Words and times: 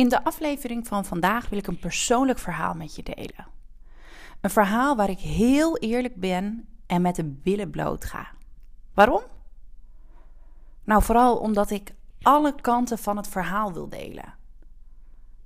In 0.00 0.08
de 0.08 0.24
aflevering 0.24 0.86
van 0.86 1.04
vandaag 1.04 1.48
wil 1.48 1.58
ik 1.58 1.66
een 1.66 1.78
persoonlijk 1.78 2.38
verhaal 2.38 2.74
met 2.74 2.96
je 2.96 3.02
delen. 3.02 3.46
Een 4.40 4.50
verhaal 4.50 4.96
waar 4.96 5.10
ik 5.10 5.18
heel 5.18 5.76
eerlijk 5.76 6.14
ben 6.16 6.68
en 6.86 7.02
met 7.02 7.16
de 7.16 7.24
billen 7.24 7.70
bloot 7.70 8.04
ga. 8.04 8.28
Waarom? 8.94 9.22
Nou, 10.84 11.02
vooral 11.02 11.36
omdat 11.36 11.70
ik 11.70 11.94
alle 12.22 12.54
kanten 12.60 12.98
van 12.98 13.16
het 13.16 13.28
verhaal 13.28 13.72
wil 13.72 13.88
delen. 13.88 14.34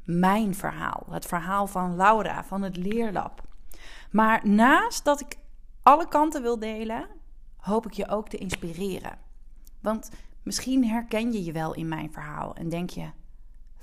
Mijn 0.04 0.54
verhaal, 0.54 1.06
het 1.10 1.26
verhaal 1.26 1.66
van 1.66 1.96
Laura 1.96 2.44
van 2.44 2.62
het 2.62 2.76
Leerlab. 2.76 3.42
Maar 4.10 4.48
naast 4.48 5.04
dat 5.04 5.20
ik 5.20 5.38
alle 5.82 6.08
kanten 6.08 6.42
wil 6.42 6.58
delen, 6.58 7.06
hoop 7.56 7.86
ik 7.86 7.92
je 7.92 8.08
ook 8.08 8.28
te 8.28 8.36
inspireren. 8.36 9.18
Want 9.80 10.10
misschien 10.42 10.86
herken 10.88 11.32
je 11.32 11.44
je 11.44 11.52
wel 11.52 11.74
in 11.74 11.88
mijn 11.88 12.12
verhaal 12.12 12.54
en 12.54 12.68
denk 12.68 12.90
je: 12.90 13.10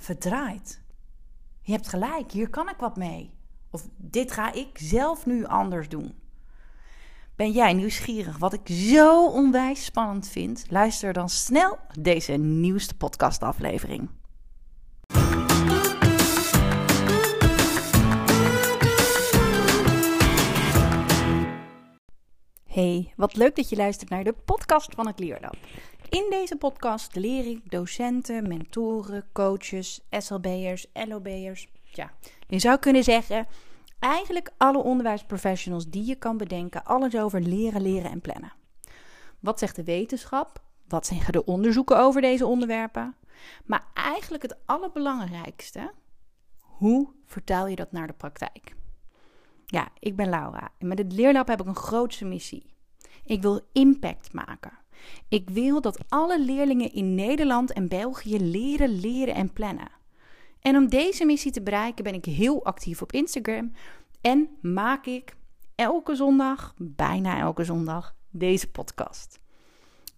verdraaid. 0.02 0.82
Je 1.60 1.72
hebt 1.72 1.88
gelijk, 1.88 2.32
hier 2.32 2.50
kan 2.50 2.68
ik 2.68 2.76
wat 2.76 2.96
mee. 2.96 3.34
Of 3.70 3.88
dit 3.96 4.32
ga 4.32 4.52
ik 4.52 4.78
zelf 4.78 5.26
nu 5.26 5.44
anders 5.44 5.88
doen. 5.88 6.14
Ben 7.36 7.50
jij 7.50 7.72
nieuwsgierig 7.72 8.38
wat 8.38 8.52
ik 8.52 8.68
zo 8.68 9.26
onwijs 9.26 9.84
spannend 9.84 10.28
vind? 10.28 10.64
Luister 10.70 11.12
dan 11.12 11.28
snel 11.28 11.78
deze 12.00 12.32
nieuwste 12.32 12.96
podcastaflevering. 12.96 14.08
Hey, 22.66 23.12
wat 23.16 23.36
leuk 23.36 23.56
dat 23.56 23.68
je 23.68 23.76
luistert 23.76 24.10
naar 24.10 24.24
de 24.24 24.34
podcast 24.44 24.94
van 24.94 25.06
het 25.06 25.18
Leerlab. 25.18 25.56
In 26.12 26.26
deze 26.30 26.56
podcast 26.56 27.14
leer 27.14 27.46
ik 27.46 27.70
docenten, 27.70 28.48
mentoren, 28.48 29.24
coaches, 29.32 30.00
SLB'ers, 30.10 30.86
LOB'ers. 30.92 31.68
Ja, 31.82 32.12
je 32.46 32.58
zou 32.58 32.78
kunnen 32.78 33.04
zeggen, 33.04 33.46
eigenlijk 33.98 34.50
alle 34.56 34.78
onderwijsprofessionals 34.78 35.88
die 35.88 36.04
je 36.06 36.14
kan 36.14 36.36
bedenken, 36.36 36.84
alles 36.84 37.16
over 37.16 37.40
leren, 37.40 37.82
leren 37.82 38.10
en 38.10 38.20
plannen. 38.20 38.52
Wat 39.40 39.58
zegt 39.58 39.76
de 39.76 39.84
wetenschap? 39.84 40.62
Wat 40.88 41.06
zeggen 41.06 41.32
de 41.32 41.44
onderzoeken 41.44 41.98
over 41.98 42.20
deze 42.20 42.46
onderwerpen? 42.46 43.14
Maar 43.64 43.84
eigenlijk 43.94 44.42
het 44.42 44.56
allerbelangrijkste, 44.66 45.92
hoe 46.58 47.08
vertaal 47.24 47.66
je 47.66 47.76
dat 47.76 47.92
naar 47.92 48.06
de 48.06 48.12
praktijk? 48.12 48.74
Ja, 49.66 49.88
ik 49.98 50.16
ben 50.16 50.28
Laura 50.28 50.68
en 50.78 50.88
met 50.88 50.98
het 50.98 51.12
Leerlab 51.12 51.48
heb 51.48 51.60
ik 51.60 51.66
een 51.66 51.74
grootse 51.74 52.24
missie. 52.24 52.74
Ik 53.24 53.42
wil 53.42 53.60
impact 53.72 54.32
maken. 54.32 54.80
Ik 55.28 55.50
wil 55.50 55.80
dat 55.80 56.04
alle 56.08 56.40
leerlingen 56.40 56.92
in 56.92 57.14
Nederland 57.14 57.72
en 57.72 57.88
België 57.88 58.40
leren, 58.40 59.00
leren 59.00 59.34
en 59.34 59.52
plannen. 59.52 59.90
En 60.60 60.76
om 60.76 60.88
deze 60.88 61.24
missie 61.24 61.52
te 61.52 61.62
bereiken 61.62 62.04
ben 62.04 62.14
ik 62.14 62.24
heel 62.24 62.64
actief 62.64 63.02
op 63.02 63.12
Instagram 63.12 63.72
en 64.20 64.48
maak 64.60 65.06
ik 65.06 65.36
elke 65.74 66.14
zondag, 66.14 66.74
bijna 66.76 67.38
elke 67.38 67.64
zondag, 67.64 68.14
deze 68.30 68.70
podcast. 68.70 69.40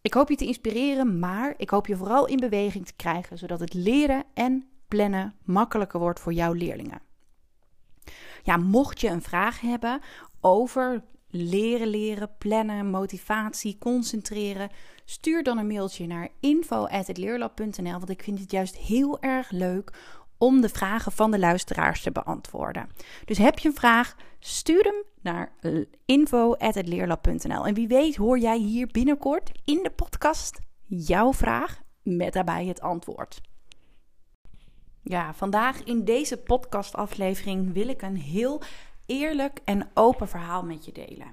Ik 0.03 0.15
hoop 0.15 0.29
je 0.29 0.37
te 0.37 0.47
inspireren, 0.47 1.19
maar 1.19 1.55
ik 1.57 1.71
hoop 1.71 1.87
je 1.87 1.97
vooral 1.97 2.27
in 2.27 2.37
beweging 2.37 2.87
te 2.87 2.95
krijgen, 2.97 3.39
zodat 3.39 3.61
het 3.61 3.75
leren 3.75 4.25
en 4.35 4.69
plannen 4.89 5.35
makkelijker 5.45 6.01
wordt 6.01 6.21
voor 6.21 6.33
jouw 6.33 6.53
leerlingen. 6.53 7.01
Ja, 8.43 8.57
mocht 8.57 9.01
je 9.01 9.09
een 9.09 9.23
vraag 9.23 9.61
hebben 9.61 10.01
over 10.41 11.03
leren 11.35 11.89
leren, 11.89 12.31
plannen, 12.39 12.91
motivatie, 12.91 13.79
concentreren, 13.79 14.71
stuur 15.05 15.43
dan 15.43 15.59
een 15.59 15.67
mailtje 15.67 16.07
naar 16.07 16.29
info@leerlab.nl, 16.41 17.93
want 17.93 18.11
ik 18.11 18.23
vind 18.23 18.39
het 18.39 18.51
juist 18.51 18.77
heel 18.77 19.21
erg 19.21 19.51
leuk 19.51 19.93
om 20.39 20.61
de 20.61 20.69
vragen 20.69 21.13
van 21.13 21.31
de 21.31 21.39
luisteraars 21.39 22.03
te 22.03 22.13
beantwoorden. 22.13 22.89
Dus 23.25 23.39
heb 23.39 23.59
je 23.59 23.69
een 23.69 23.75
vraag, 23.75 24.17
stuur 24.39 24.83
hem 24.83 25.03
naar 25.23 25.53
info@leerlab.nl. 26.05 27.67
En 27.67 27.75
wie 27.75 27.89
weet 27.89 28.17
hoor 28.17 28.39
jij 28.39 28.59
hier 28.59 28.87
binnenkort 28.87 29.51
in 29.65 29.83
de 29.83 29.91
podcast 29.91 30.59
jouw 30.87 31.33
vraag 31.33 31.81
met 32.03 32.33
daarbij 32.33 32.67
het 32.67 32.81
antwoord. 32.81 33.41
Ja, 35.03 35.35
vandaag 35.35 35.83
in 35.83 36.05
deze 36.05 36.37
podcastaflevering 36.37 37.73
wil 37.73 37.89
ik 37.89 38.03
een 38.03 38.17
heel 38.17 38.63
eerlijk 39.07 39.61
en 39.65 39.89
open 39.95 40.29
verhaal 40.29 40.63
met 40.63 40.85
je 40.85 40.93
delen. 40.93 41.33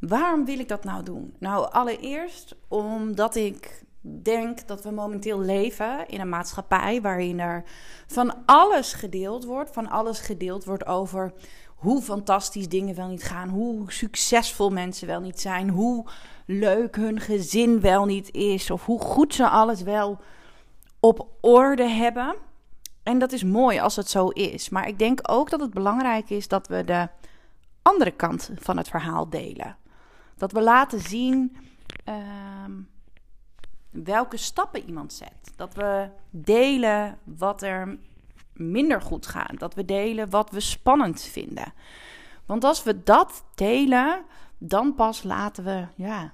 Waarom 0.00 0.44
wil 0.44 0.58
ik 0.58 0.68
dat 0.68 0.84
nou 0.84 1.02
doen? 1.02 1.34
Nou, 1.38 1.72
allereerst 1.72 2.56
omdat 2.68 3.34
ik 3.34 3.84
denk 4.22 4.68
dat 4.68 4.82
we 4.82 4.90
momenteel 4.90 5.40
leven 5.40 6.08
in 6.08 6.20
een 6.20 6.28
maatschappij 6.28 7.00
waarin 7.00 7.40
er 7.40 7.64
van 8.06 8.34
alles 8.46 8.92
gedeeld 8.92 9.44
wordt. 9.44 9.70
Van 9.70 9.90
alles 9.90 10.18
gedeeld 10.18 10.64
wordt 10.64 10.86
over 10.86 11.32
hoe 11.74 12.02
fantastisch 12.02 12.68
dingen 12.68 12.94
wel 12.94 13.08
niet 13.08 13.22
gaan, 13.22 13.48
hoe 13.48 13.92
succesvol 13.92 14.70
mensen 14.70 15.06
wel 15.06 15.20
niet 15.20 15.40
zijn, 15.40 15.68
hoe 15.68 16.06
leuk 16.46 16.96
hun 16.96 17.20
gezin 17.20 17.80
wel 17.80 18.04
niet 18.04 18.32
is, 18.32 18.70
of 18.70 18.84
hoe 18.84 19.00
goed 19.00 19.34
ze 19.34 19.48
alles 19.48 19.82
wel 19.82 20.18
op 21.00 21.28
orde 21.40 21.88
hebben. 21.88 22.34
En 23.04 23.18
dat 23.18 23.32
is 23.32 23.42
mooi 23.42 23.78
als 23.78 23.96
het 23.96 24.08
zo 24.08 24.28
is. 24.28 24.68
Maar 24.68 24.88
ik 24.88 24.98
denk 24.98 25.20
ook 25.22 25.50
dat 25.50 25.60
het 25.60 25.74
belangrijk 25.74 26.30
is 26.30 26.48
dat 26.48 26.68
we 26.68 26.84
de 26.84 27.08
andere 27.82 28.10
kant 28.10 28.50
van 28.54 28.76
het 28.76 28.88
verhaal 28.88 29.28
delen. 29.28 29.76
Dat 30.36 30.52
we 30.52 30.62
laten 30.62 31.00
zien 31.00 31.56
ehm, 32.04 32.72
welke 33.90 34.36
stappen 34.36 34.84
iemand 34.86 35.12
zet. 35.12 35.52
Dat 35.56 35.74
we 35.74 36.08
delen 36.30 37.18
wat 37.24 37.62
er 37.62 37.98
minder 38.52 39.02
goed 39.02 39.26
gaat. 39.26 39.58
Dat 39.58 39.74
we 39.74 39.84
delen 39.84 40.30
wat 40.30 40.50
we 40.50 40.60
spannend 40.60 41.22
vinden. 41.22 41.72
Want 42.46 42.64
als 42.64 42.82
we 42.82 43.02
dat 43.02 43.44
delen, 43.54 44.24
dan 44.58 44.94
pas 44.94 45.22
laten 45.22 45.64
we 45.64 45.86
ja, 45.94 46.32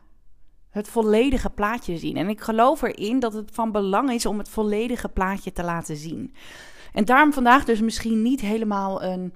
het 0.70 0.88
volledige 0.88 1.50
plaatje 1.50 1.96
zien. 1.96 2.16
En 2.16 2.28
ik 2.28 2.40
geloof 2.40 2.82
erin 2.82 3.18
dat 3.18 3.32
het 3.32 3.50
van 3.52 3.72
belang 3.72 4.10
is 4.10 4.26
om 4.26 4.38
het 4.38 4.48
volledige 4.48 5.08
plaatje 5.08 5.52
te 5.52 5.62
laten 5.62 5.96
zien. 5.96 6.34
En 6.92 7.04
daarom 7.04 7.32
vandaag 7.32 7.64
dus 7.64 7.80
misschien 7.80 8.22
niet 8.22 8.40
helemaal 8.40 9.02
een 9.02 9.34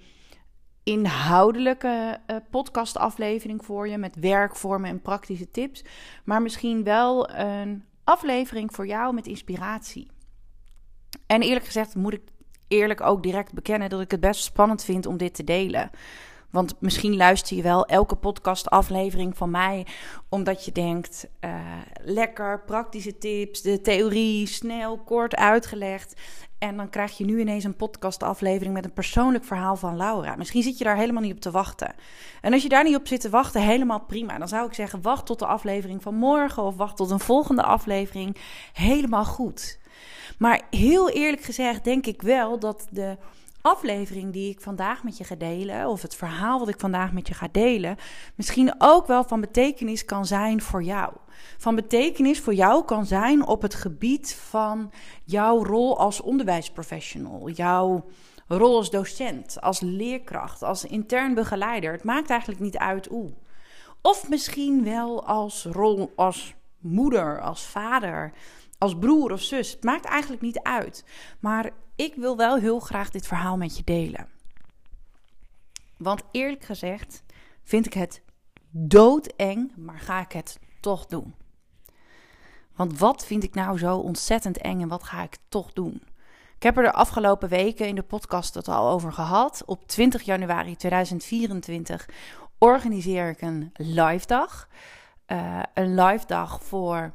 inhoudelijke 0.82 2.20
uh, 2.26 2.36
podcastaflevering 2.50 3.64
voor 3.64 3.88
je 3.88 3.98
met 3.98 4.16
werkvormen 4.16 4.90
en 4.90 5.02
praktische 5.02 5.50
tips, 5.50 5.84
maar 6.24 6.42
misschien 6.42 6.84
wel 6.84 7.30
een 7.30 7.84
aflevering 8.04 8.74
voor 8.74 8.86
jou 8.86 9.14
met 9.14 9.26
inspiratie. 9.26 10.10
En 11.26 11.42
eerlijk 11.42 11.64
gezegd 11.64 11.94
moet 11.94 12.12
ik 12.12 12.22
eerlijk 12.68 13.00
ook 13.00 13.22
direct 13.22 13.52
bekennen 13.52 13.88
dat 13.88 14.00
ik 14.00 14.10
het 14.10 14.20
best 14.20 14.44
spannend 14.44 14.84
vind 14.84 15.06
om 15.06 15.16
dit 15.16 15.34
te 15.34 15.44
delen. 15.44 15.90
Want 16.54 16.74
misschien 16.80 17.16
luister 17.16 17.56
je 17.56 17.62
wel 17.62 17.86
elke 17.86 18.14
podcastaflevering 18.14 19.36
van 19.36 19.50
mij, 19.50 19.86
omdat 20.28 20.64
je 20.64 20.72
denkt: 20.72 21.28
uh, 21.40 21.50
lekker 22.04 22.62
praktische 22.64 23.18
tips, 23.18 23.62
de 23.62 23.80
theorie 23.80 24.46
snel, 24.46 24.98
kort 24.98 25.36
uitgelegd. 25.36 26.20
En 26.58 26.76
dan 26.76 26.90
krijg 26.90 27.18
je 27.18 27.24
nu 27.24 27.40
ineens 27.40 27.64
een 27.64 27.76
podcastaflevering 27.76 28.74
met 28.74 28.84
een 28.84 28.92
persoonlijk 28.92 29.44
verhaal 29.44 29.76
van 29.76 29.96
Laura. 29.96 30.36
Misschien 30.36 30.62
zit 30.62 30.78
je 30.78 30.84
daar 30.84 30.96
helemaal 30.96 31.22
niet 31.22 31.34
op 31.34 31.40
te 31.40 31.50
wachten. 31.50 31.94
En 32.40 32.52
als 32.52 32.62
je 32.62 32.68
daar 32.68 32.84
niet 32.84 32.96
op 32.96 33.06
zit 33.06 33.20
te 33.20 33.30
wachten, 33.30 33.62
helemaal 33.62 34.00
prima. 34.00 34.38
Dan 34.38 34.48
zou 34.48 34.66
ik 34.66 34.74
zeggen: 34.74 35.02
wacht 35.02 35.26
tot 35.26 35.38
de 35.38 35.46
aflevering 35.46 36.02
van 36.02 36.14
morgen 36.14 36.62
of 36.62 36.76
wacht 36.76 36.96
tot 36.96 37.10
een 37.10 37.20
volgende 37.20 37.62
aflevering. 37.62 38.36
Helemaal 38.72 39.24
goed. 39.24 39.78
Maar 40.38 40.60
heel 40.70 41.10
eerlijk 41.10 41.42
gezegd, 41.42 41.84
denk 41.84 42.06
ik 42.06 42.22
wel 42.22 42.58
dat 42.58 42.86
de 42.90 43.16
aflevering 43.64 44.32
die 44.32 44.50
ik 44.50 44.60
vandaag 44.60 45.04
met 45.04 45.16
je 45.16 45.24
ga 45.24 45.34
delen, 45.34 45.88
of 45.88 46.02
het 46.02 46.14
verhaal 46.14 46.58
wat 46.58 46.68
ik 46.68 46.80
vandaag 46.80 47.12
met 47.12 47.28
je 47.28 47.34
ga 47.34 47.48
delen, 47.52 47.96
misschien 48.34 48.74
ook 48.78 49.06
wel 49.06 49.24
van 49.24 49.40
betekenis 49.40 50.04
kan 50.04 50.26
zijn 50.26 50.62
voor 50.62 50.82
jou. 50.82 51.12
Van 51.58 51.74
betekenis 51.74 52.40
voor 52.40 52.54
jou 52.54 52.84
kan 52.84 53.06
zijn 53.06 53.46
op 53.46 53.62
het 53.62 53.74
gebied 53.74 54.34
van 54.34 54.92
jouw 55.24 55.64
rol 55.64 55.98
als 55.98 56.20
onderwijsprofessional, 56.20 57.48
jouw 57.48 58.04
rol 58.48 58.76
als 58.76 58.90
docent, 58.90 59.60
als 59.60 59.80
leerkracht, 59.80 60.62
als 60.62 60.84
intern 60.84 61.34
begeleider. 61.34 61.92
Het 61.92 62.04
maakt 62.04 62.30
eigenlijk 62.30 62.60
niet 62.60 62.78
uit 62.78 63.06
hoe. 63.06 63.32
Of 64.02 64.28
misschien 64.28 64.84
wel 64.84 65.26
als 65.26 65.64
rol 65.64 66.12
als 66.16 66.54
moeder, 66.78 67.40
als 67.40 67.66
vader, 67.66 68.32
als 68.78 68.98
broer 68.98 69.32
of 69.32 69.40
zus. 69.40 69.72
Het 69.72 69.84
maakt 69.84 70.04
eigenlijk 70.04 70.42
niet 70.42 70.60
uit. 70.62 71.04
Maar 71.40 71.70
ik 71.96 72.14
wil 72.14 72.36
wel 72.36 72.56
heel 72.56 72.80
graag 72.80 73.10
dit 73.10 73.26
verhaal 73.26 73.56
met 73.56 73.76
je 73.76 73.84
delen. 73.84 74.28
Want 75.96 76.22
eerlijk 76.30 76.64
gezegd 76.64 77.22
vind 77.62 77.86
ik 77.86 77.92
het 77.92 78.22
doodeng, 78.70 79.76
maar 79.76 79.98
ga 79.98 80.20
ik 80.20 80.32
het 80.32 80.58
toch 80.80 81.06
doen. 81.06 81.34
Want 82.74 82.98
wat 82.98 83.26
vind 83.26 83.42
ik 83.42 83.54
nou 83.54 83.78
zo 83.78 83.96
ontzettend 83.96 84.58
eng 84.58 84.80
en 84.80 84.88
wat 84.88 85.02
ga 85.02 85.22
ik 85.22 85.36
toch 85.48 85.72
doen? 85.72 86.02
Ik 86.56 86.62
heb 86.62 86.76
er 86.76 86.82
de 86.82 86.92
afgelopen 86.92 87.48
weken 87.48 87.88
in 87.88 87.94
de 87.94 88.02
podcast 88.02 88.54
het 88.54 88.68
al 88.68 88.88
over 88.90 89.12
gehad. 89.12 89.62
Op 89.66 89.86
20 89.86 90.22
januari 90.22 90.76
2024 90.76 92.08
organiseer 92.58 93.28
ik 93.28 93.40
een 93.40 93.72
live 93.72 94.26
dag. 94.26 94.68
Uh, 95.26 95.62
een 95.74 95.94
live 95.94 96.26
dag 96.26 96.62
voor 96.62 97.14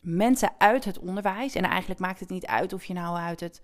mensen 0.00 0.50
uit 0.58 0.84
het 0.84 0.98
onderwijs. 0.98 1.54
En 1.54 1.64
eigenlijk 1.64 2.00
maakt 2.00 2.20
het 2.20 2.28
niet 2.28 2.46
uit 2.46 2.72
of 2.72 2.84
je 2.84 2.94
nou 2.94 3.16
uit 3.16 3.40
het, 3.40 3.62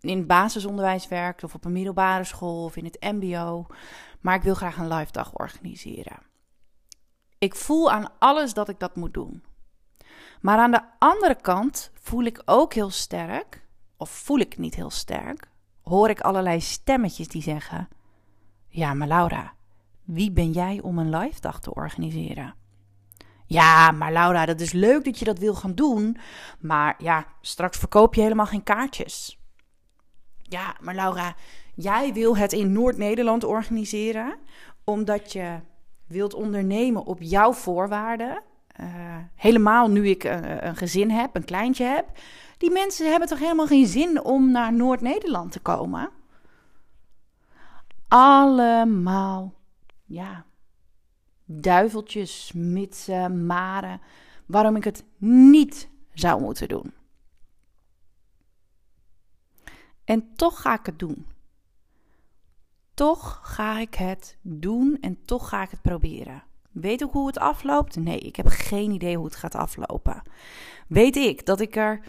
in 0.00 0.18
het 0.18 0.26
basisonderwijs 0.26 1.08
werkt 1.08 1.44
of 1.44 1.54
op 1.54 1.64
een 1.64 1.72
middelbare 1.72 2.24
school 2.24 2.64
of 2.64 2.76
in 2.76 2.84
het 2.84 3.00
MBO. 3.00 3.66
Maar 4.20 4.34
ik 4.34 4.42
wil 4.42 4.54
graag 4.54 4.76
een 4.76 4.92
live 4.92 5.12
dag 5.12 5.34
organiseren. 5.34 6.18
Ik 7.38 7.54
voel 7.54 7.90
aan 7.90 8.08
alles 8.18 8.54
dat 8.54 8.68
ik 8.68 8.78
dat 8.78 8.96
moet 8.96 9.14
doen. 9.14 9.42
Maar 10.40 10.58
aan 10.58 10.70
de 10.70 10.82
andere 10.98 11.34
kant 11.34 11.90
voel 11.94 12.24
ik 12.24 12.42
ook 12.44 12.74
heel 12.74 12.90
sterk, 12.90 13.66
of 13.96 14.10
voel 14.10 14.38
ik 14.38 14.58
niet 14.58 14.74
heel 14.74 14.90
sterk, 14.90 15.48
hoor 15.82 16.10
ik 16.10 16.20
allerlei 16.20 16.60
stemmetjes 16.60 17.28
die 17.28 17.42
zeggen: 17.42 17.88
Ja, 18.68 18.94
maar 18.94 19.08
Laura, 19.08 19.52
wie 20.04 20.32
ben 20.32 20.52
jij 20.52 20.80
om 20.82 20.98
een 20.98 21.16
live 21.16 21.40
dag 21.40 21.60
te 21.60 21.74
organiseren? 21.74 22.54
Ja, 23.46 23.90
maar 23.90 24.12
Laura, 24.12 24.46
dat 24.46 24.60
is 24.60 24.72
leuk 24.72 25.04
dat 25.04 25.18
je 25.18 25.24
dat 25.24 25.38
wil 25.38 25.54
gaan 25.54 25.74
doen. 25.74 26.16
Maar 26.58 26.94
ja, 26.98 27.26
straks 27.40 27.78
verkoop 27.78 28.14
je 28.14 28.20
helemaal 28.20 28.46
geen 28.46 28.62
kaartjes. 28.62 29.40
Ja, 30.48 30.76
maar 30.80 30.94
Laura, 30.94 31.34
jij 31.74 32.12
wil 32.12 32.36
het 32.36 32.52
in 32.52 32.72
Noord-Nederland 32.72 33.44
organiseren. 33.44 34.34
Omdat 34.84 35.32
je 35.32 35.58
wilt 36.06 36.34
ondernemen 36.34 37.04
op 37.04 37.22
jouw 37.22 37.52
voorwaarden. 37.52 38.42
Uh, 38.80 38.86
helemaal 39.34 39.88
nu 39.88 40.08
ik 40.08 40.24
een, 40.24 40.66
een 40.66 40.76
gezin 40.76 41.10
heb, 41.10 41.36
een 41.36 41.44
kleintje 41.44 41.84
heb. 41.84 42.06
Die 42.58 42.70
mensen 42.70 43.10
hebben 43.10 43.28
toch 43.28 43.38
helemaal 43.38 43.66
geen 43.66 43.86
zin 43.86 44.24
om 44.24 44.50
naar 44.50 44.72
Noord-Nederland 44.72 45.52
te 45.52 45.60
komen? 45.60 46.10
Allemaal, 48.08 49.54
ja, 50.04 50.44
duiveltjes, 51.44 52.52
mitsen, 52.54 53.46
maren, 53.46 54.00
waarom 54.46 54.76
ik 54.76 54.84
het 54.84 55.04
niet 55.18 55.88
zou 56.12 56.40
moeten 56.40 56.68
doen. 56.68 56.92
En 60.06 60.34
toch 60.34 60.60
ga 60.60 60.78
ik 60.78 60.86
het 60.86 60.98
doen. 60.98 61.26
Toch 62.94 63.40
ga 63.42 63.78
ik 63.78 63.94
het 63.94 64.38
doen 64.42 64.98
en 65.00 65.24
toch 65.24 65.48
ga 65.48 65.62
ik 65.62 65.70
het 65.70 65.82
proberen. 65.82 66.42
Weet 66.70 67.02
ik 67.02 67.10
hoe 67.10 67.26
het 67.26 67.38
afloopt? 67.38 67.96
Nee, 67.96 68.18
ik 68.18 68.36
heb 68.36 68.46
geen 68.48 68.90
idee 68.90 69.16
hoe 69.16 69.24
het 69.24 69.36
gaat 69.36 69.54
aflopen. 69.54 70.22
Weet 70.88 71.16
ik 71.16 71.46
dat 71.46 71.60
ik 71.60 71.76
er. 71.76 72.00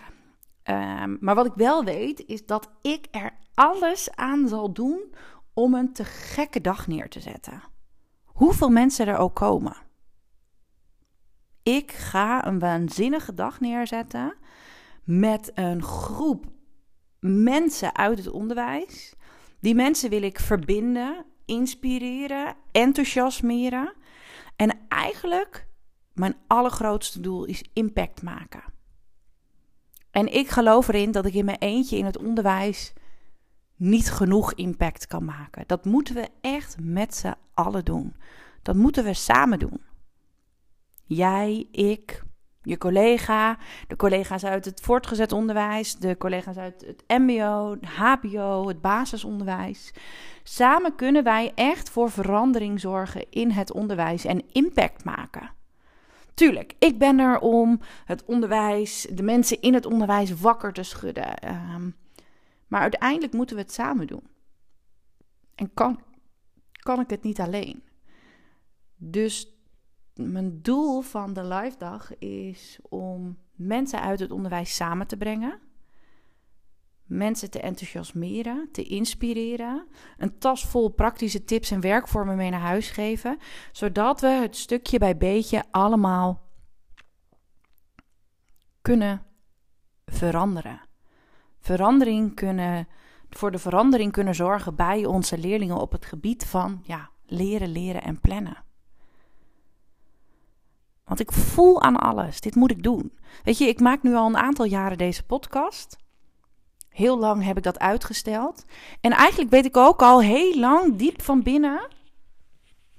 Um, 0.63 1.17
maar 1.19 1.35
wat 1.35 1.45
ik 1.45 1.53
wel 1.55 1.83
weet, 1.83 2.25
is 2.25 2.45
dat 2.45 2.71
ik 2.81 3.07
er 3.11 3.31
alles 3.53 4.11
aan 4.15 4.47
zal 4.47 4.73
doen 4.73 5.13
om 5.53 5.73
een 5.73 5.93
te 5.93 6.03
gekke 6.03 6.61
dag 6.61 6.87
neer 6.87 7.09
te 7.09 7.19
zetten. 7.19 7.63
Hoeveel 8.25 8.69
mensen 8.69 9.07
er 9.07 9.17
ook 9.17 9.35
komen. 9.35 9.75
Ik 11.63 11.91
ga 11.91 12.45
een 12.45 12.59
waanzinnige 12.59 13.33
dag 13.33 13.59
neerzetten 13.59 14.35
met 15.03 15.51
een 15.53 15.83
groep 15.83 16.45
mensen 17.27 17.95
uit 17.95 18.17
het 18.17 18.29
onderwijs. 18.29 19.13
Die 19.59 19.75
mensen 19.75 20.09
wil 20.09 20.21
ik 20.21 20.39
verbinden, 20.39 21.25
inspireren, 21.45 22.55
enthousiasmeren. 22.71 23.93
En 24.55 24.79
eigenlijk, 24.87 25.67
mijn 26.13 26.35
allergrootste 26.47 27.19
doel 27.19 27.45
is 27.45 27.63
impact 27.73 28.21
maken. 28.21 28.63
En 30.11 30.33
ik 30.33 30.49
geloof 30.49 30.87
erin 30.87 31.11
dat 31.11 31.25
ik 31.25 31.33
in 31.33 31.45
mijn 31.45 31.57
eentje 31.57 31.97
in 31.97 32.05
het 32.05 32.17
onderwijs 32.17 32.93
niet 33.75 34.11
genoeg 34.11 34.53
impact 34.53 35.07
kan 35.07 35.25
maken. 35.25 35.63
Dat 35.67 35.85
moeten 35.85 36.15
we 36.15 36.29
echt 36.41 36.77
met 36.79 37.15
z'n 37.15 37.35
allen 37.53 37.85
doen. 37.85 38.15
Dat 38.61 38.75
moeten 38.75 39.03
we 39.03 39.13
samen 39.13 39.59
doen. 39.59 39.81
Jij, 41.03 41.67
ik, 41.71 42.23
je 42.67 42.77
collega, 42.77 43.57
de 43.87 43.95
collega's 43.95 44.43
uit 44.43 44.65
het 44.65 44.81
voortgezet 44.81 45.31
onderwijs, 45.31 45.95
de 45.95 46.17
collega's 46.17 46.57
uit 46.57 46.85
het 46.85 47.03
MBO, 47.07 47.71
het 47.71 47.85
HBO, 47.85 48.67
het 48.67 48.81
basisonderwijs. 48.81 49.93
Samen 50.43 50.95
kunnen 50.95 51.23
wij 51.23 51.51
echt 51.55 51.89
voor 51.89 52.11
verandering 52.11 52.79
zorgen 52.79 53.25
in 53.29 53.51
het 53.51 53.71
onderwijs 53.71 54.25
en 54.25 54.43
impact 54.51 55.03
maken. 55.03 55.49
Tuurlijk, 56.33 56.73
ik 56.79 56.97
ben 56.97 57.19
er 57.19 57.39
om 57.39 57.79
het 58.05 58.25
onderwijs, 58.25 59.07
de 59.11 59.23
mensen 59.23 59.61
in 59.61 59.73
het 59.73 59.85
onderwijs 59.85 60.39
wakker 60.39 60.73
te 60.73 60.83
schudden. 60.83 61.37
Ehm, 61.37 61.89
maar 62.67 62.81
uiteindelijk 62.81 63.33
moeten 63.33 63.55
we 63.55 63.61
het 63.61 63.73
samen 63.73 64.07
doen. 64.07 64.27
En 65.55 65.73
kan, 65.73 65.99
kan 66.71 66.99
ik 66.99 67.09
het 67.09 67.23
niet 67.23 67.39
alleen. 67.39 67.83
Dus 68.95 69.56
mijn 70.17 70.61
doel 70.61 71.01
van 71.01 71.33
de 71.33 71.43
live 71.43 71.77
dag 71.77 72.17
is 72.17 72.79
om 72.89 73.37
mensen 73.55 74.01
uit 74.01 74.19
het 74.19 74.31
onderwijs 74.31 74.75
samen 74.75 75.07
te 75.07 75.17
brengen. 75.17 75.59
Mensen 77.05 77.51
te 77.51 77.59
enthousiasmeren, 77.59 78.69
te 78.71 78.83
inspireren. 78.83 79.87
Een 80.17 80.37
tas 80.37 80.65
vol 80.65 80.89
praktische 80.89 81.43
tips 81.43 81.71
en 81.71 81.81
werkvormen 81.81 82.35
mee 82.35 82.49
naar 82.49 82.59
huis 82.59 82.89
geven. 82.89 83.37
Zodat 83.71 84.21
we 84.21 84.27
het 84.27 84.55
stukje 84.55 84.97
bij 84.97 85.17
beetje 85.17 85.63
allemaal 85.71 86.41
kunnen 88.81 89.25
veranderen. 90.05 90.81
Verandering 91.59 92.35
kunnen, 92.35 92.87
voor 93.29 93.51
de 93.51 93.59
verandering 93.59 94.11
kunnen 94.11 94.35
zorgen 94.35 94.75
bij 94.75 95.05
onze 95.05 95.37
leerlingen 95.37 95.77
op 95.77 95.91
het 95.91 96.05
gebied 96.05 96.45
van 96.45 96.81
ja, 96.83 97.09
leren, 97.25 97.69
leren 97.69 98.01
en 98.01 98.19
plannen. 98.19 98.65
Want 101.07 101.19
ik 101.19 101.31
voel 101.31 101.81
aan 101.81 101.97
alles, 101.97 102.41
dit 102.41 102.55
moet 102.55 102.71
ik 102.71 102.83
doen. 102.83 103.17
Weet 103.43 103.57
je, 103.57 103.67
ik 103.67 103.79
maak 103.79 104.03
nu 104.03 104.15
al 104.15 104.27
een 104.27 104.37
aantal 104.37 104.65
jaren 104.65 104.97
deze 104.97 105.23
podcast. 105.23 105.97
Heel 106.89 107.19
lang 107.19 107.43
heb 107.43 107.57
ik 107.57 107.63
dat 107.63 107.79
uitgesteld. 107.79 108.65
En 109.01 109.11
eigenlijk 109.11 109.51
weet 109.51 109.65
ik 109.65 109.77
ook 109.77 110.01
al 110.01 110.21
heel 110.21 110.59
lang, 110.59 110.95
diep 110.95 111.21
van 111.21 111.43
binnen, 111.43 111.87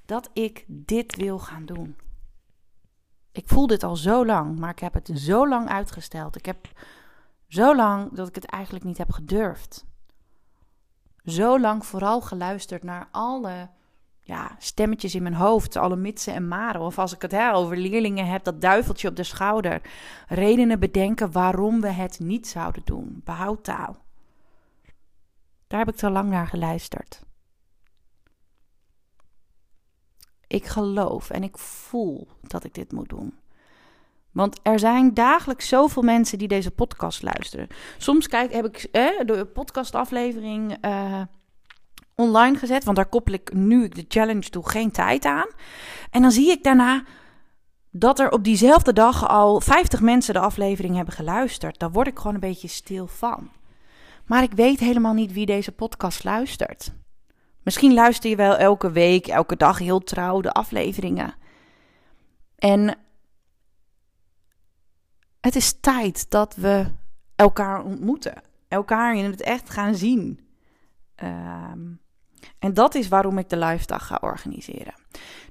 dat 0.07 0.31
ik 0.33 0.65
dit 0.67 1.17
wil 1.17 1.39
gaan 1.39 1.67
doen. 1.67 1.97
Ik 3.33 3.49
voel 3.49 3.67
dit 3.67 3.83
al 3.83 3.97
zo 3.97 4.27
lang, 4.27 4.59
maar 4.59 4.71
ik 4.71 4.79
heb 4.79 4.95
het 4.95 5.11
zo 5.15 5.49
lang 5.49 5.69
uitgesteld. 5.69 6.37
Ik 6.37 6.47
heb 6.47 6.69
zo 7.49 7.77
lang 7.77 8.15
dat 8.15 8.29
ik 8.29 8.35
het 8.35 8.47
eigenlijk 8.47 8.85
niet 8.85 8.99
heb 8.99 9.13
gedurfd. 9.13 9.87
Zo 11.25 11.61
lang 11.61 11.87
vooral 11.87 12.21
geluisterd 12.21 12.83
naar 12.83 13.09
alle 13.11 13.69
ja, 14.29 14.57
stemmetjes 14.59 15.15
in 15.15 15.23
mijn 15.23 15.35
hoofd, 15.35 15.77
alle 15.77 15.97
mitsen 15.97 16.35
en 16.35 16.49
maren. 16.49 16.81
Of 16.81 16.99
als 16.99 17.15
ik 17.15 17.23
het 17.23 17.33
hè, 17.33 17.53
over 17.53 17.77
leerlingen 17.77 18.27
heb, 18.27 18.45
dat 18.45 18.61
duiveltje 18.61 19.09
op 19.09 19.17
de 19.17 19.23
schouder. 19.23 19.83
Redenen 20.27 20.81
bedenken 20.81 21.33
waarom 21.33 21.81
we 21.81 21.89
het 21.89 22.19
niet 22.19 22.47
zouden 22.47 22.83
doen. 22.85 23.21
Behoud 23.25 23.65
taal. 23.65 23.97
Daar 25.67 25.79
heb 25.79 25.89
ik 25.89 25.95
te 25.95 26.11
lang 26.11 26.31
naar 26.31 26.47
geluisterd. 26.47 27.23
Ik 30.47 30.65
geloof 30.65 31.31
en 31.31 31.43
ik 31.43 31.59
voel 31.59 32.29
dat 32.43 32.65
ik 32.65 32.75
dit 32.75 32.93
moet 32.93 33.09
doen. 33.09 33.39
Want 34.31 34.61
er 34.63 34.79
zijn 34.79 35.15
dagelijks 35.15 35.69
zoveel 35.69 36.03
mensen 36.03 36.39
die 36.39 36.49
deze 36.49 36.71
podcast 36.71 37.23
luisteren. 37.23 37.69
Soms 37.99 38.29
kijk, 38.29 38.53
heb 38.53 38.65
ik 38.65 38.89
eh, 38.93 39.21
de 39.27 39.47
podcastaflevering 39.47 40.85
uh, 40.85 41.23
online 42.19 42.59
gezet. 42.59 42.85
Want 42.85 42.97
daar 42.97 43.07
koppel 43.07 43.33
ik 43.33 43.53
nu 43.53 43.89
de 43.89 44.05
challenge 44.09 44.51
toe 44.51 44.69
geen 44.69 44.91
tijd 44.91 45.25
aan. 45.25 45.49
En 46.11 46.23
dan 46.23 46.31
zie 46.31 46.51
ik 46.51 46.63
daarna 46.63 47.05
dat 47.91 48.19
er 48.19 48.31
op 48.31 48.45
diezelfde 48.45 48.93
dag 48.93 49.29
al 49.29 49.61
50 49.61 50.01
mensen 50.01 50.35
de 50.35 50.41
aflevering 50.41 50.97
hebben 50.97 51.15
geluisterd. 51.15 51.79
Daar 51.79 51.91
word 51.91 52.07
ik 52.07 52.17
gewoon 52.17 52.35
een 52.35 52.41
beetje 52.41 52.69
stil 52.69 53.07
van. 53.07 53.51
Maar 54.27 54.43
ik 54.43 54.53
weet 54.53 54.81
helemaal 54.81 55.15
niet 55.15 55.33
wie 55.33 55.47
deze 55.47 55.73
podcast 55.73 56.25
luistert. 56.25 56.93
Misschien 57.63 57.95
luister 57.95 58.31
je 58.31 58.37
wel 58.37 58.57
elke 58.57 58.91
week, 58.91 59.27
elke 59.27 59.57
dag 59.57 59.79
heel 59.79 60.01
trouw 60.01 60.41
de 60.41 60.53
afleveringen. 60.53 61.35
En 62.57 62.99
het 65.41 65.57
is 65.57 65.81
tijd 65.81 66.31
dat 66.31 66.55
we 66.55 66.87
elkaar 67.37 67.85
ontmoeten. 67.85 68.43
Elkaar 68.69 69.17
in 69.17 69.25
het 69.25 69.41
echt 69.41 69.71
gaan 69.71 69.95
zien. 69.95 70.41
Um, 71.23 72.01
en 72.59 72.75
dat 72.75 72.95
is 72.95 73.09
waarom 73.09 73.39
ik 73.39 73.49
de 73.49 73.59
live 73.59 73.87
dag 73.87 74.07
ga 74.07 74.19
organiseren. 74.21 74.95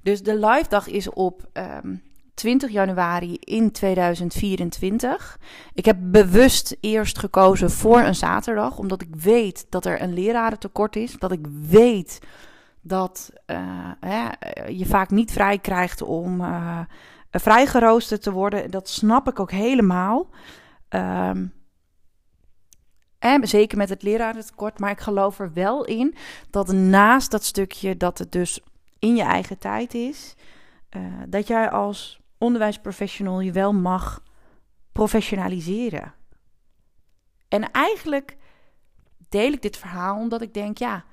Dus 0.01 0.23
de 0.23 0.35
live 0.35 0.69
dag 0.69 0.87
is 0.87 1.09
op 1.09 1.41
um, 1.41 1.63
ehm, 1.63 1.95
20 2.33 2.71
januari 2.71 3.37
in 3.39 3.71
2024. 3.71 5.39
Ik 5.73 5.85
heb 5.85 5.97
bewust 6.01 6.77
eerst 6.79 7.19
gekozen 7.19 7.71
voor 7.71 7.99
een 7.99 8.15
zaterdag, 8.15 8.77
omdat 8.77 9.01
ik 9.01 9.15
weet 9.15 9.65
dat 9.69 9.85
er 9.85 10.01
een 10.01 10.13
lerarentekort 10.13 10.95
is. 10.95 11.15
Dat 11.19 11.31
ik 11.31 11.47
weet 11.69 12.19
dat 12.81 13.31
uh, 13.47 13.91
je 14.67 14.85
vaak 14.85 15.09
niet 15.09 15.31
vrij 15.31 15.57
krijgt 15.57 16.01
om 16.01 16.41
uh, 16.41 16.79
vrijgeroosterd 17.31 18.21
te 18.21 18.31
worden. 18.31 18.71
Dat 18.71 18.89
snap 18.89 19.27
ik 19.27 19.39
ook 19.39 19.51
helemaal. 19.51 20.29
Um, 20.89 21.53
en 23.19 23.47
zeker 23.47 23.77
met 23.77 23.89
het 23.89 24.03
lerarentekort. 24.03 24.79
Maar 24.79 24.91
ik 24.91 24.99
geloof 24.99 25.39
er 25.39 25.53
wel 25.53 25.85
in 25.85 26.15
dat 26.49 26.71
naast 26.71 27.31
dat 27.31 27.43
stukje 27.43 27.97
dat 27.97 28.17
het 28.17 28.31
dus 28.31 28.59
in 28.99 29.15
je 29.15 29.23
eigen 29.23 29.57
tijd 29.57 29.93
is, 29.93 30.35
uh, 30.97 31.03
dat 31.27 31.47
jij 31.47 31.69
als 31.69 32.19
onderwijsprofessional 32.37 33.39
je 33.39 33.51
wel 33.51 33.73
mag 33.73 34.23
professionaliseren. 34.91 36.13
En 37.47 37.71
eigenlijk 37.71 38.37
deel 39.29 39.51
ik 39.51 39.61
dit 39.61 39.77
verhaal 39.77 40.17
omdat 40.17 40.41
ik 40.41 40.53
denk, 40.53 40.77
ja, 40.77 41.05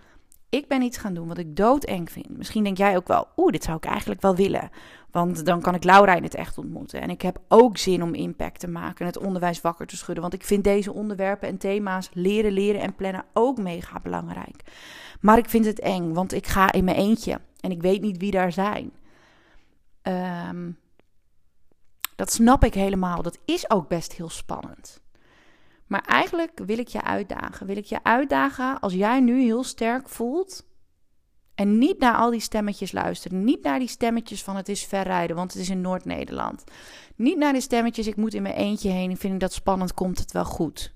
ik 0.54 0.68
ben 0.68 0.82
iets 0.82 0.96
gaan 0.96 1.14
doen 1.14 1.28
wat 1.28 1.38
ik 1.38 1.56
doodeng 1.56 2.10
vind. 2.10 2.36
Misschien 2.36 2.64
denk 2.64 2.76
jij 2.76 2.96
ook 2.96 3.08
wel, 3.08 3.28
oeh, 3.36 3.52
dit 3.52 3.64
zou 3.64 3.76
ik 3.76 3.84
eigenlijk 3.84 4.20
wel 4.20 4.36
willen. 4.36 4.70
Want 5.10 5.46
dan 5.46 5.60
kan 5.60 5.74
ik 5.74 5.84
Laura 5.84 6.14
in 6.14 6.22
het 6.22 6.34
echt 6.34 6.58
ontmoeten. 6.58 7.00
En 7.00 7.10
ik 7.10 7.22
heb 7.22 7.38
ook 7.48 7.76
zin 7.76 8.02
om 8.02 8.14
impact 8.14 8.60
te 8.60 8.68
maken 8.68 8.98
en 8.98 9.06
het 9.06 9.18
onderwijs 9.18 9.60
wakker 9.60 9.86
te 9.86 9.96
schudden. 9.96 10.22
Want 10.22 10.34
ik 10.34 10.44
vind 10.44 10.64
deze 10.64 10.92
onderwerpen 10.92 11.48
en 11.48 11.58
thema's, 11.58 12.10
leren, 12.12 12.52
leren 12.52 12.80
en 12.80 12.94
plannen, 12.94 13.24
ook 13.32 13.58
mega 13.58 14.00
belangrijk. 14.00 14.62
Maar 15.20 15.38
ik 15.38 15.48
vind 15.48 15.64
het 15.64 15.80
eng, 15.80 16.12
want 16.12 16.32
ik 16.32 16.46
ga 16.46 16.72
in 16.72 16.84
mijn 16.84 16.96
eentje 16.96 17.40
en 17.60 17.70
ik 17.70 17.82
weet 17.82 18.00
niet 18.00 18.18
wie 18.18 18.30
daar 18.30 18.52
zijn. 18.52 18.92
Ehm, 20.02 20.70
dat 22.16 22.32
snap 22.32 22.64
ik 22.64 22.74
helemaal. 22.74 23.22
Dat 23.22 23.38
is 23.44 23.70
ook 23.70 23.88
best 23.88 24.12
heel 24.12 24.30
spannend. 24.30 25.03
Maar 25.94 26.04
eigenlijk 26.06 26.60
wil 26.66 26.78
ik 26.78 26.88
je 26.88 27.02
uitdagen. 27.02 27.66
Wil 27.66 27.76
ik 27.76 27.84
je 27.84 28.02
uitdagen 28.02 28.80
als 28.80 28.92
jij 28.92 29.20
nu 29.20 29.42
heel 29.42 29.64
sterk 29.64 30.08
voelt. 30.08 30.66
En 31.54 31.78
niet 31.78 31.98
naar 31.98 32.14
al 32.14 32.30
die 32.30 32.40
stemmetjes 32.40 32.92
luisteren. 32.92 33.44
Niet 33.44 33.62
naar 33.62 33.78
die 33.78 33.88
stemmetjes 33.88 34.42
van 34.42 34.56
het 34.56 34.68
is 34.68 34.84
verrijden, 34.84 35.36
want 35.36 35.52
het 35.52 35.62
is 35.62 35.68
in 35.68 35.80
Noord-Nederland. 35.80 36.64
Niet 37.16 37.36
naar 37.36 37.52
die 37.52 37.60
stemmetjes, 37.60 38.06
ik 38.06 38.16
moet 38.16 38.34
in 38.34 38.42
mijn 38.42 38.54
eentje 38.54 38.90
heen. 38.90 39.10
Ik 39.10 39.16
vind 39.16 39.40
dat 39.40 39.52
spannend, 39.52 39.94
komt 39.94 40.18
het 40.18 40.32
wel 40.32 40.44
goed. 40.44 40.94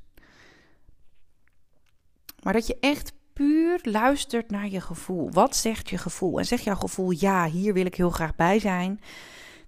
Maar 2.42 2.52
dat 2.52 2.66
je 2.66 2.76
echt 2.80 3.12
puur 3.32 3.80
luistert 3.82 4.50
naar 4.50 4.68
je 4.68 4.80
gevoel. 4.80 5.30
Wat 5.30 5.56
zegt 5.56 5.90
je 5.90 5.98
gevoel? 5.98 6.38
En 6.38 6.44
zegt 6.44 6.64
jouw 6.64 6.76
gevoel, 6.76 7.10
ja, 7.10 7.48
hier 7.48 7.72
wil 7.72 7.86
ik 7.86 7.94
heel 7.94 8.10
graag 8.10 8.34
bij 8.34 8.58
zijn. 8.58 9.00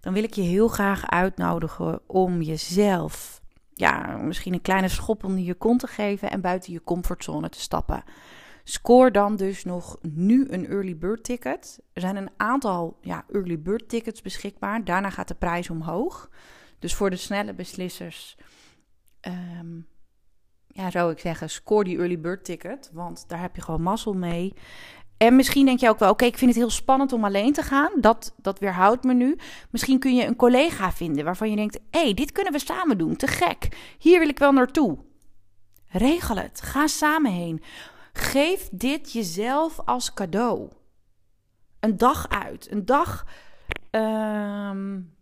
Dan 0.00 0.12
wil 0.12 0.22
ik 0.22 0.34
je 0.34 0.42
heel 0.42 0.68
graag 0.68 1.10
uitnodigen 1.10 2.00
om 2.06 2.42
jezelf 2.42 3.39
ja, 3.80 4.16
misschien 4.16 4.52
een 4.52 4.62
kleine 4.62 4.88
schop 4.88 5.24
onder 5.24 5.44
je 5.44 5.54
kont 5.54 5.80
te 5.80 5.86
geven 5.86 6.30
en 6.30 6.40
buiten 6.40 6.72
je 6.72 6.82
comfortzone 6.82 7.48
te 7.48 7.60
stappen. 7.60 8.04
Score 8.64 9.10
dan 9.10 9.36
dus 9.36 9.64
nog 9.64 9.98
nu 10.02 10.48
een 10.48 10.66
early 10.66 10.96
bird 10.96 11.24
ticket. 11.24 11.80
Er 11.92 12.00
zijn 12.00 12.16
een 12.16 12.30
aantal 12.36 12.98
ja, 13.00 13.24
early 13.32 13.60
bird 13.60 13.88
tickets 13.88 14.22
beschikbaar. 14.22 14.84
Daarna 14.84 15.10
gaat 15.10 15.28
de 15.28 15.34
prijs 15.34 15.70
omhoog. 15.70 16.30
Dus 16.78 16.94
voor 16.94 17.10
de 17.10 17.16
snelle 17.16 17.54
beslissers, 17.54 18.36
um, 19.20 19.86
ja, 20.66 20.90
zou 20.90 21.12
ik 21.12 21.18
zeggen, 21.18 21.50
score 21.50 21.84
die 21.84 21.98
early 21.98 22.20
bird 22.20 22.44
ticket. 22.44 22.90
Want 22.92 23.28
daar 23.28 23.40
heb 23.40 23.56
je 23.56 23.62
gewoon 23.62 23.82
mazzel 23.82 24.14
mee. 24.14 24.54
En 25.26 25.36
misschien 25.36 25.64
denk 25.64 25.80
je 25.80 25.88
ook 25.88 25.98
wel, 25.98 26.10
oké, 26.10 26.24
ik 26.24 26.38
vind 26.38 26.50
het 26.50 26.60
heel 26.60 26.70
spannend 26.70 27.12
om 27.12 27.24
alleen 27.24 27.52
te 27.52 27.62
gaan. 27.62 27.90
Dat, 27.96 28.34
dat 28.36 28.58
weerhoudt 28.58 29.04
me 29.04 29.14
nu. 29.14 29.38
Misschien 29.70 29.98
kun 29.98 30.14
je 30.14 30.26
een 30.26 30.36
collega 30.36 30.92
vinden 30.92 31.24
waarvan 31.24 31.50
je 31.50 31.56
denkt, 31.56 31.78
hé, 31.90 32.00
hey, 32.00 32.14
dit 32.14 32.32
kunnen 32.32 32.52
we 32.52 32.58
samen 32.58 32.98
doen. 32.98 33.16
Te 33.16 33.26
gek. 33.26 33.68
Hier 33.98 34.18
wil 34.18 34.28
ik 34.28 34.38
wel 34.38 34.52
naartoe. 34.52 34.98
Regel 35.86 36.36
het. 36.36 36.60
Ga 36.60 36.86
samen 36.86 37.32
heen. 37.32 37.62
Geef 38.12 38.68
dit 38.72 39.12
jezelf 39.12 39.80
als 39.84 40.14
cadeau. 40.14 40.68
Een 41.80 41.96
dag 41.96 42.28
uit. 42.28 42.70
Een 42.70 42.84
dag 42.84 43.26
um, 43.90 45.14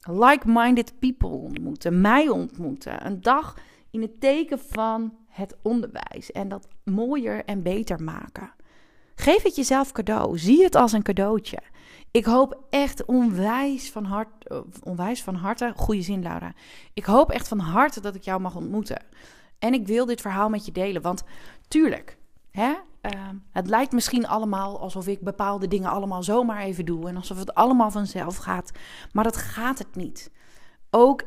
like-minded 0.00 0.98
people 0.98 1.28
ontmoeten. 1.28 2.00
Mij 2.00 2.28
ontmoeten. 2.28 3.06
Een 3.06 3.20
dag 3.20 3.56
in 3.90 4.02
het 4.02 4.20
teken 4.20 4.58
van 4.58 5.18
het 5.34 5.56
onderwijs 5.62 6.32
en 6.32 6.48
dat 6.48 6.68
mooier 6.84 7.44
en 7.44 7.62
beter 7.62 8.02
maken. 8.02 8.52
Geef 9.14 9.42
het 9.42 9.56
jezelf 9.56 9.92
cadeau. 9.92 10.38
Zie 10.38 10.62
het 10.62 10.74
als 10.74 10.92
een 10.92 11.02
cadeautje. 11.02 11.58
Ik 12.10 12.24
hoop 12.24 12.62
echt 12.70 13.04
onwijs 13.04 13.90
van, 13.90 14.04
hart, 14.04 14.48
eh, 14.48 14.58
onwijs 14.82 15.22
van 15.22 15.34
harte. 15.34 15.72
Goede 15.76 16.02
zin, 16.02 16.22
Laura. 16.22 16.52
Ik 16.92 17.04
hoop 17.04 17.30
echt 17.30 17.48
van 17.48 17.58
harte 17.58 18.00
dat 18.00 18.14
ik 18.14 18.22
jou 18.22 18.40
mag 18.40 18.56
ontmoeten. 18.56 19.02
En 19.58 19.74
ik 19.74 19.86
wil 19.86 20.06
dit 20.06 20.20
verhaal 20.20 20.48
met 20.48 20.66
je 20.66 20.72
delen. 20.72 21.02
Want 21.02 21.22
tuurlijk, 21.68 22.18
hè, 22.50 22.70
uh, 22.70 23.10
het 23.52 23.68
lijkt 23.68 23.92
misschien 23.92 24.26
allemaal 24.26 24.80
alsof 24.80 25.06
ik 25.06 25.20
bepaalde 25.20 25.68
dingen 25.68 25.90
allemaal 25.90 26.22
zomaar 26.22 26.60
even 26.60 26.84
doe. 26.84 27.08
En 27.08 27.16
alsof 27.16 27.38
het 27.38 27.54
allemaal 27.54 27.90
vanzelf 27.90 28.36
gaat. 28.36 28.70
Maar 29.12 29.24
dat 29.24 29.36
gaat 29.36 29.78
het 29.78 29.94
niet. 29.94 30.30
Ook 30.90 31.22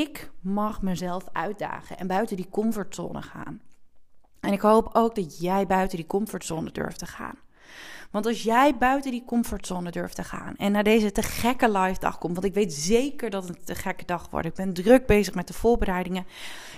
ik 0.00 0.30
mag 0.40 0.82
mezelf 0.82 1.24
uitdagen 1.32 1.98
en 1.98 2.06
buiten 2.06 2.36
die 2.36 2.48
comfortzone 2.50 3.22
gaan. 3.22 3.60
En 4.40 4.52
ik 4.52 4.60
hoop 4.60 4.88
ook 4.92 5.14
dat 5.14 5.38
jij 5.38 5.66
buiten 5.66 5.96
die 5.96 6.06
comfortzone 6.06 6.72
durft 6.72 6.98
te 6.98 7.06
gaan. 7.06 7.34
Want 8.10 8.26
als 8.26 8.42
jij 8.42 8.76
buiten 8.76 9.10
die 9.10 9.24
comfortzone 9.24 9.90
durft 9.90 10.14
te 10.14 10.24
gaan 10.24 10.56
en 10.56 10.72
naar 10.72 10.84
deze 10.84 11.12
te 11.12 11.22
gekke 11.22 11.70
live 11.70 12.00
dag 12.00 12.18
komt, 12.18 12.34
want 12.34 12.46
ik 12.46 12.54
weet 12.54 12.72
zeker 12.72 13.30
dat 13.30 13.48
het 13.48 13.58
een 13.58 13.64
te 13.64 13.74
gekke 13.74 14.04
dag 14.04 14.30
wordt. 14.30 14.46
Ik 14.46 14.54
ben 14.54 14.72
druk 14.72 15.06
bezig 15.06 15.34
met 15.34 15.46
de 15.46 15.54
voorbereidingen 15.54 16.26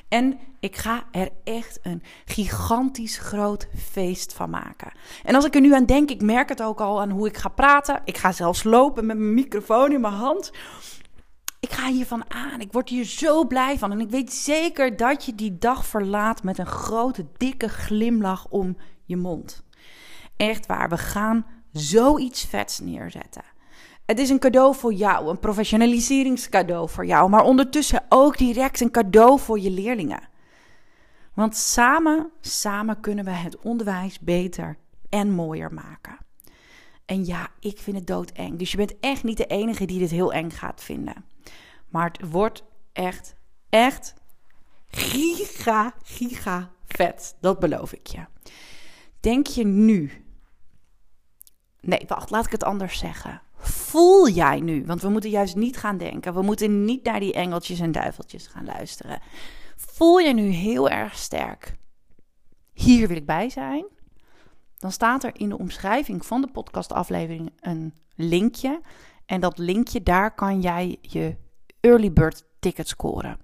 en 0.08 0.38
ik 0.60 0.76
ga 0.76 1.04
er 1.10 1.28
echt 1.44 1.78
een 1.82 2.02
gigantisch 2.24 3.18
groot 3.18 3.68
feest 3.76 4.32
van 4.32 4.50
maken. 4.50 4.92
En 5.24 5.34
als 5.34 5.44
ik 5.44 5.54
er 5.54 5.60
nu 5.60 5.74
aan 5.74 5.86
denk, 5.86 6.10
ik 6.10 6.22
merk 6.22 6.48
het 6.48 6.62
ook 6.62 6.80
al 6.80 7.00
aan 7.00 7.10
hoe 7.10 7.28
ik 7.28 7.36
ga 7.36 7.48
praten. 7.48 8.00
Ik 8.04 8.16
ga 8.16 8.32
zelfs 8.32 8.62
lopen 8.62 9.06
met 9.06 9.18
mijn 9.18 9.34
microfoon 9.34 9.92
in 9.92 10.00
mijn 10.00 10.14
hand 10.14 10.52
ik 11.64 11.72
ga 11.72 11.90
hiervan 11.90 12.24
aan. 12.28 12.60
Ik 12.60 12.72
word 12.72 12.88
hier 12.88 13.04
zo 13.04 13.44
blij 13.44 13.78
van. 13.78 13.92
En 13.92 14.00
ik 14.00 14.10
weet 14.10 14.32
zeker 14.32 14.96
dat 14.96 15.24
je 15.24 15.34
die 15.34 15.58
dag 15.58 15.86
verlaat 15.86 16.42
met 16.42 16.58
een 16.58 16.66
grote, 16.66 17.26
dikke 17.36 17.68
glimlach 17.68 18.46
om 18.48 18.76
je 19.04 19.16
mond. 19.16 19.62
Echt 20.36 20.66
waar, 20.66 20.88
we 20.88 20.98
gaan 20.98 21.46
zoiets 21.72 22.44
vets 22.44 22.80
neerzetten. 22.80 23.42
Het 24.06 24.18
is 24.18 24.30
een 24.30 24.38
cadeau 24.38 24.74
voor 24.74 24.92
jou, 24.92 25.28
een 25.28 25.38
professionaliseringscadeau 25.38 26.88
voor 26.88 27.06
jou, 27.06 27.30
maar 27.30 27.44
ondertussen 27.44 28.04
ook 28.08 28.38
direct 28.38 28.80
een 28.80 28.90
cadeau 28.90 29.38
voor 29.40 29.60
je 29.60 29.70
leerlingen. 29.70 30.28
Want 31.34 31.56
samen, 31.56 32.30
samen 32.40 33.00
kunnen 33.00 33.24
we 33.24 33.30
het 33.30 33.58
onderwijs 33.58 34.20
beter 34.20 34.76
en 35.08 35.30
mooier 35.30 35.74
maken. 35.74 36.18
En 37.06 37.24
ja, 37.24 37.48
ik 37.60 37.78
vind 37.78 37.96
het 37.96 38.06
doodeng. 38.06 38.58
Dus 38.58 38.70
je 38.70 38.76
bent 38.76 39.00
echt 39.00 39.24
niet 39.24 39.36
de 39.36 39.46
enige 39.46 39.84
die 39.84 39.98
dit 39.98 40.10
heel 40.10 40.32
eng 40.32 40.50
gaat 40.50 40.82
vinden. 40.82 41.32
Maar 41.94 42.10
het 42.12 42.30
wordt 42.30 42.64
echt, 42.92 43.36
echt 43.68 44.14
giga, 44.86 45.94
giga 46.02 46.70
vet. 46.86 47.36
Dat 47.40 47.58
beloof 47.58 47.92
ik 47.92 48.06
je. 48.06 48.24
Denk 49.20 49.46
je 49.46 49.64
nu. 49.64 50.24
Nee, 51.80 52.04
wacht, 52.06 52.30
laat 52.30 52.44
ik 52.44 52.50
het 52.50 52.64
anders 52.64 52.98
zeggen. 52.98 53.42
Voel 53.56 54.28
jij 54.28 54.60
nu, 54.60 54.84
want 54.86 55.02
we 55.02 55.08
moeten 55.08 55.30
juist 55.30 55.56
niet 55.56 55.76
gaan 55.76 55.96
denken. 55.96 56.34
We 56.34 56.42
moeten 56.42 56.84
niet 56.84 57.04
naar 57.04 57.20
die 57.20 57.32
engeltjes 57.32 57.80
en 57.80 57.92
duiveltjes 57.92 58.46
gaan 58.46 58.64
luisteren. 58.64 59.20
Voel 59.76 60.18
je 60.18 60.34
nu 60.34 60.46
heel 60.48 60.90
erg 60.90 61.16
sterk. 61.16 61.76
Hier 62.72 63.08
wil 63.08 63.16
ik 63.16 63.26
bij 63.26 63.48
zijn. 63.48 63.84
Dan 64.78 64.92
staat 64.92 65.24
er 65.24 65.40
in 65.40 65.48
de 65.48 65.58
omschrijving 65.58 66.26
van 66.26 66.40
de 66.40 66.50
podcastaflevering 66.50 67.52
een 67.60 67.94
linkje. 68.14 68.80
En 69.26 69.40
dat 69.40 69.58
linkje, 69.58 70.02
daar 70.02 70.34
kan 70.34 70.60
jij 70.60 70.98
je 71.00 71.42
early 71.84 72.12
bird 72.12 72.44
ticket 72.60 72.88
scoren. 72.88 73.38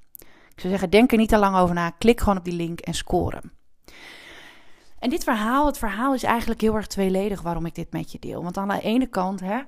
Ik 0.48 0.60
zou 0.60 0.68
zeggen, 0.68 0.90
denk 0.90 1.12
er 1.12 1.18
niet 1.18 1.28
te 1.28 1.38
lang 1.38 1.56
over 1.56 1.74
na. 1.74 1.90
Klik 1.90 2.20
gewoon 2.20 2.38
op 2.38 2.44
die 2.44 2.54
link 2.54 2.80
en 2.80 2.94
scoren. 2.94 3.52
En 4.98 5.10
dit 5.10 5.24
verhaal, 5.24 5.66
het 5.66 5.78
verhaal 5.78 6.14
is 6.14 6.22
eigenlijk 6.22 6.60
heel 6.60 6.74
erg 6.74 6.86
tweeledig 6.86 7.42
waarom 7.42 7.66
ik 7.66 7.74
dit 7.74 7.92
met 7.92 8.12
je 8.12 8.18
deel. 8.18 8.42
Want 8.42 8.56
aan 8.56 8.68
de 8.68 8.80
ene 8.80 9.06
kant 9.06 9.40
hè, 9.40 9.60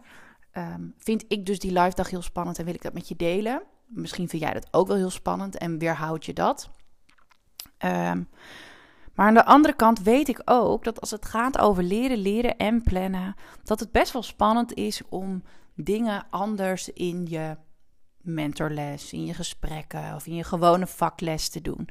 ehm, 0.50 0.82
vind 0.98 1.24
ik 1.28 1.46
dus 1.46 1.58
die 1.58 1.72
live 1.72 1.94
dag 1.94 2.10
heel 2.10 2.22
spannend 2.22 2.58
en 2.58 2.64
wil 2.64 2.74
ik 2.74 2.82
dat 2.82 2.92
met 2.92 3.08
je 3.08 3.16
delen. 3.16 3.62
Misschien 3.86 4.28
vind 4.28 4.42
jij 4.42 4.52
dat 4.52 4.68
ook 4.70 4.86
wel 4.86 4.96
heel 4.96 5.10
spannend 5.10 5.58
en 5.58 5.78
weerhoud 5.78 6.24
je 6.24 6.32
dat. 6.32 6.70
Um, 7.84 8.28
maar 9.14 9.26
aan 9.26 9.34
de 9.34 9.44
andere 9.44 9.74
kant 9.74 10.02
weet 10.02 10.28
ik 10.28 10.42
ook 10.44 10.84
dat 10.84 11.00
als 11.00 11.10
het 11.10 11.24
gaat 11.24 11.58
over 11.58 11.82
leren, 11.82 12.18
leren 12.18 12.56
en 12.56 12.82
plannen, 12.82 13.34
dat 13.62 13.80
het 13.80 13.92
best 13.92 14.12
wel 14.12 14.22
spannend 14.22 14.74
is 14.74 15.02
om 15.08 15.42
dingen 15.74 16.26
anders 16.30 16.88
in 16.88 17.26
je 17.26 17.56
mentorles, 18.22 19.12
in 19.12 19.26
je 19.26 19.34
gesprekken 19.34 20.14
of 20.14 20.26
in 20.26 20.34
je 20.34 20.44
gewone 20.44 20.86
vakles 20.86 21.48
te 21.48 21.60
doen. 21.60 21.88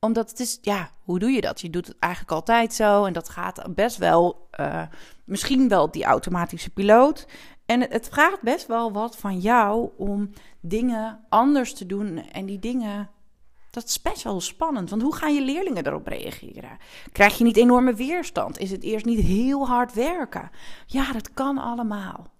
Omdat 0.00 0.30
het 0.30 0.40
is, 0.40 0.58
ja, 0.62 0.90
hoe 1.02 1.18
doe 1.18 1.30
je 1.30 1.40
dat? 1.40 1.60
Je 1.60 1.70
doet 1.70 1.86
het 1.86 1.98
eigenlijk 1.98 2.32
altijd 2.32 2.74
zo 2.74 3.04
en 3.04 3.12
dat 3.12 3.28
gaat 3.28 3.74
best 3.74 3.96
wel, 3.96 4.48
uh, 4.60 4.82
misschien 5.24 5.68
wel 5.68 5.90
die 5.90 6.04
automatische 6.04 6.70
piloot. 6.70 7.26
En 7.66 7.80
het, 7.80 7.92
het 7.92 8.08
vraagt 8.08 8.42
best 8.42 8.66
wel 8.66 8.92
wat 8.92 9.16
van 9.16 9.38
jou 9.38 9.90
om 9.96 10.30
dingen 10.60 11.24
anders 11.28 11.74
te 11.74 11.86
doen 11.86 12.30
en 12.30 12.46
die 12.46 12.58
dingen 12.58 13.08
dat 13.74 13.84
is 13.84 14.02
best 14.02 14.22
wel 14.22 14.40
spannend, 14.40 14.90
want 14.90 15.02
hoe 15.02 15.14
gaan 15.14 15.34
je 15.34 15.42
leerlingen 15.42 15.86
erop 15.86 16.06
reageren? 16.06 16.78
Krijg 17.12 17.38
je 17.38 17.44
niet 17.44 17.56
enorme 17.56 17.94
weerstand? 17.94 18.58
Is 18.58 18.70
het 18.70 18.82
eerst 18.82 19.04
niet 19.04 19.20
heel 19.20 19.66
hard 19.66 19.92
werken? 19.92 20.50
Ja, 20.86 21.12
dat 21.12 21.32
kan 21.32 21.58
allemaal. 21.58 22.32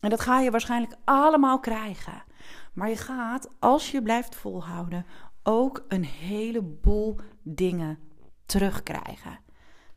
En 0.00 0.10
dat 0.10 0.20
ga 0.20 0.40
je 0.40 0.50
waarschijnlijk 0.50 0.96
allemaal 1.04 1.60
krijgen. 1.60 2.22
Maar 2.72 2.88
je 2.88 2.96
gaat, 2.96 3.48
als 3.58 3.90
je 3.90 4.02
blijft 4.02 4.34
volhouden, 4.34 5.06
ook 5.42 5.84
een 5.88 6.04
heleboel 6.04 7.18
dingen 7.42 7.98
terugkrijgen. 8.46 9.38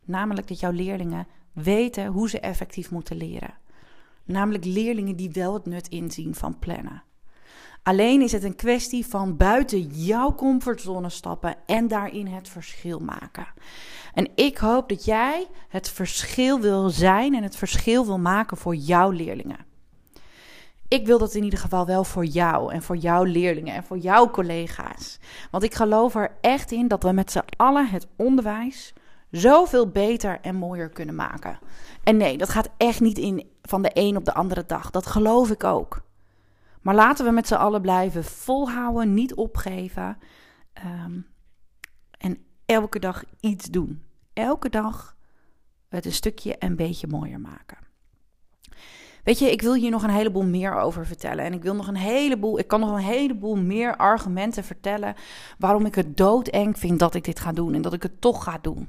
Namelijk 0.04 0.48
dat 0.48 0.60
jouw 0.60 0.70
leerlingen 0.70 1.26
weten 1.52 2.06
hoe 2.06 2.28
ze 2.28 2.40
effectief 2.40 2.90
moeten 2.90 3.16
leren. 3.16 3.54
Namelijk 4.24 4.64
leerlingen 4.64 5.16
die 5.16 5.30
wel 5.30 5.54
het 5.54 5.66
nut 5.66 5.88
inzien 5.88 6.34
van 6.34 6.58
plannen. 6.58 7.02
Alleen 7.82 8.22
is 8.22 8.32
het 8.32 8.42
een 8.42 8.56
kwestie 8.56 9.06
van 9.06 9.36
buiten 9.36 9.80
jouw 9.80 10.34
comfortzone 10.34 11.08
stappen 11.08 11.56
en 11.66 11.88
daarin 11.88 12.26
het 12.26 12.48
verschil 12.48 12.98
maken. 12.98 13.46
En 14.14 14.30
ik 14.34 14.58
hoop 14.58 14.88
dat 14.88 15.04
jij 15.04 15.46
het 15.68 15.88
verschil 15.88 16.60
wil 16.60 16.88
zijn 16.88 17.34
en 17.34 17.42
het 17.42 17.56
verschil 17.56 18.06
wil 18.06 18.18
maken 18.18 18.56
voor 18.56 18.74
jouw 18.74 19.10
leerlingen. 19.10 19.66
Ik 20.88 21.06
wil 21.06 21.18
dat 21.18 21.34
in 21.34 21.44
ieder 21.44 21.58
geval 21.58 21.86
wel 21.86 22.04
voor 22.04 22.24
jou 22.24 22.72
en 22.72 22.82
voor 22.82 22.96
jouw 22.96 23.22
leerlingen 23.22 23.74
en 23.74 23.84
voor 23.84 23.98
jouw 23.98 24.30
collega's. 24.30 25.18
Want 25.50 25.62
ik 25.62 25.74
geloof 25.74 26.14
er 26.14 26.36
echt 26.40 26.72
in 26.72 26.88
dat 26.88 27.02
we 27.02 27.12
met 27.12 27.30
z'n 27.30 27.44
allen 27.56 27.88
het 27.88 28.06
onderwijs 28.16 28.92
zoveel 29.30 29.88
beter 29.88 30.40
en 30.40 30.54
mooier 30.54 30.88
kunnen 30.88 31.14
maken. 31.14 31.58
En 32.02 32.16
nee, 32.16 32.38
dat 32.38 32.48
gaat 32.48 32.70
echt 32.76 33.00
niet 33.00 33.18
in 33.18 33.50
van 33.62 33.82
de 33.82 33.90
een 33.92 34.16
op 34.16 34.24
de 34.24 34.34
andere 34.34 34.64
dag. 34.66 34.90
Dat 34.90 35.06
geloof 35.06 35.50
ik 35.50 35.64
ook. 35.64 36.04
Maar 36.80 36.94
laten 36.94 37.24
we 37.24 37.30
met 37.30 37.46
z'n 37.46 37.54
allen 37.54 37.80
blijven 37.80 38.24
volhouden, 38.24 39.14
niet 39.14 39.34
opgeven. 39.34 40.18
Ehm, 40.72 41.20
en 42.18 42.38
elke 42.66 42.98
dag 42.98 43.24
iets 43.40 43.66
doen. 43.66 44.02
Elke 44.32 44.68
dag 44.68 45.16
het 45.88 46.04
een 46.04 46.12
stukje 46.12 46.56
een 46.58 46.76
beetje 46.76 47.06
mooier 47.06 47.40
maken. 47.40 47.85
Weet 49.26 49.38
je, 49.38 49.50
ik 49.50 49.62
wil 49.62 49.74
hier 49.74 49.90
nog 49.90 50.02
een 50.02 50.10
heleboel 50.10 50.44
meer 50.44 50.74
over 50.74 51.06
vertellen. 51.06 51.44
En 51.44 51.52
ik 51.52 51.62
wil 51.62 51.74
nog 51.74 51.88
een 51.88 51.96
heleboel, 51.96 52.58
ik 52.58 52.68
kan 52.68 52.80
nog 52.80 52.90
een 52.90 52.98
heleboel 52.98 53.56
meer 53.56 53.96
argumenten 53.96 54.64
vertellen 54.64 55.14
waarom 55.58 55.86
ik 55.86 55.94
het 55.94 56.16
doodeng 56.16 56.78
vind 56.78 56.98
dat 56.98 57.14
ik 57.14 57.24
dit 57.24 57.40
ga 57.40 57.52
doen 57.52 57.74
en 57.74 57.82
dat 57.82 57.92
ik 57.92 58.02
het 58.02 58.20
toch 58.20 58.44
ga 58.44 58.58
doen. 58.62 58.88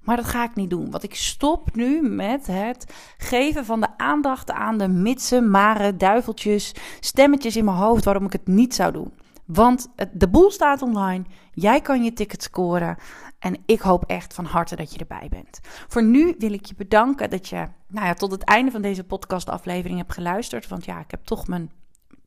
Maar 0.00 0.16
dat 0.16 0.24
ga 0.24 0.44
ik 0.44 0.54
niet 0.54 0.70
doen. 0.70 0.90
Want 0.90 1.02
ik 1.02 1.14
stop 1.14 1.74
nu 1.74 2.02
met 2.02 2.46
het 2.46 2.94
geven 3.18 3.64
van 3.64 3.80
de 3.80 3.88
aandacht 3.96 4.50
aan 4.50 4.78
de 4.78 4.88
mitsen, 4.88 5.50
maren, 5.50 5.98
duiveltjes, 5.98 6.74
stemmetjes 7.00 7.56
in 7.56 7.64
mijn 7.64 7.76
hoofd 7.76 8.04
waarom 8.04 8.24
ik 8.24 8.32
het 8.32 8.46
niet 8.46 8.74
zou 8.74 8.92
doen. 8.92 9.12
Want 9.46 9.88
de 10.12 10.28
boel 10.28 10.50
staat 10.50 10.82
online. 10.82 11.24
Jij 11.52 11.80
kan 11.80 12.04
je 12.04 12.12
ticket 12.12 12.42
scoren. 12.42 12.96
En 13.38 13.62
ik 13.66 13.80
hoop 13.80 14.04
echt 14.04 14.34
van 14.34 14.44
harte 14.44 14.76
dat 14.76 14.92
je 14.92 14.98
erbij 14.98 15.28
bent. 15.30 15.60
Voor 15.62 16.02
nu 16.02 16.34
wil 16.38 16.52
ik 16.52 16.64
je 16.66 16.74
bedanken 16.74 17.30
dat 17.30 17.48
je 17.48 17.68
nou 17.88 18.06
ja, 18.06 18.14
tot 18.14 18.30
het 18.30 18.42
einde 18.42 18.70
van 18.70 18.82
deze 18.82 19.04
podcastaflevering 19.04 19.98
hebt 19.98 20.12
geluisterd. 20.12 20.68
Want 20.68 20.84
ja, 20.84 21.00
ik 21.00 21.10
heb 21.10 21.24
toch 21.24 21.46
mijn 21.46 21.70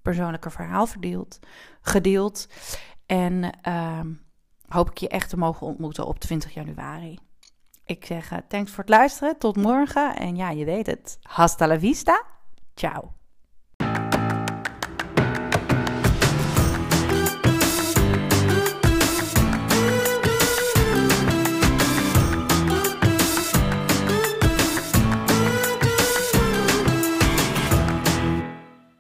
persoonlijke 0.02 0.50
verhaal 0.50 0.88
verdeeld, 0.88 1.40
gedeeld. 1.82 2.48
En 3.06 3.58
uh, 3.68 4.00
hoop 4.68 4.90
ik 4.90 4.98
je 4.98 5.08
echt 5.08 5.30
te 5.30 5.38
mogen 5.38 5.68
ontmoeten 5.68 6.08
op 6.08 6.20
20 6.20 6.54
januari. 6.54 7.20
Ik 7.86 8.06
zeg 8.06 8.32
uh, 8.32 8.38
thanks 8.48 8.72
voor 8.72 8.84
het 8.84 8.94
luisteren. 8.94 9.38
Tot 9.38 9.56
morgen. 9.56 10.16
En 10.16 10.36
ja, 10.36 10.50
je 10.50 10.66
weet 10.66 10.86
het. 10.86 11.18
Hasta 11.22 11.68
la 11.68 11.80
vista. 11.80 12.24
Ciao. 12.76 13.19